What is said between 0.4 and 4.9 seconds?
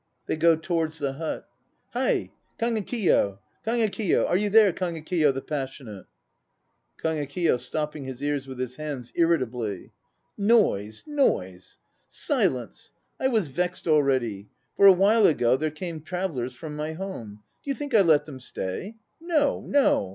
towards the hut.) Hie, Kagekiyo, Kagekiyo! Are you there,